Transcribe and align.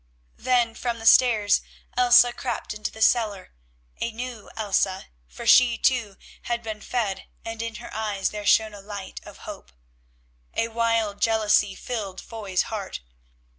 Then 0.39 0.73
from 0.73 0.97
the 0.97 1.05
stairs 1.05 1.61
Elsa 1.95 2.33
crept 2.33 2.73
into 2.73 2.89
the 2.89 3.03
cellar, 3.03 3.53
a 3.99 4.11
new 4.11 4.49
Elsa, 4.57 5.09
for 5.27 5.45
she, 5.45 5.77
too, 5.77 6.17
had 6.41 6.63
been 6.63 6.81
fed, 6.81 7.25
and 7.45 7.61
in 7.61 7.75
her 7.75 7.93
eyes 7.93 8.31
there 8.31 8.47
shone 8.47 8.73
a 8.73 8.81
light 8.81 9.19
of 9.23 9.41
hope. 9.45 9.71
A 10.55 10.69
wild 10.69 11.21
jealousy 11.21 11.75
filled 11.75 12.19
Foy's 12.19 12.63
heart. 12.63 13.01